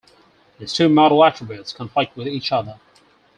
These 0.57 0.73
two 0.73 0.89
model 0.89 1.23
attributes 1.23 1.73
conflict 1.73 2.17
with 2.17 2.27
each 2.27 2.51
other. 2.51 2.79